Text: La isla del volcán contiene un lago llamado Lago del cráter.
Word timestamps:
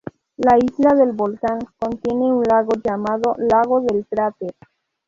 La 0.37 0.57
isla 0.57 0.95
del 0.95 1.11
volcán 1.11 1.59
contiene 1.77 2.33
un 2.33 2.41
lago 2.41 2.71
llamado 2.83 3.35
Lago 3.37 3.81
del 3.81 4.03
cráter. 4.07 4.55